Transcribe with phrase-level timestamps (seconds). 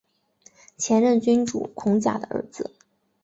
[0.77, 2.71] 前任君主孔甲的儿子。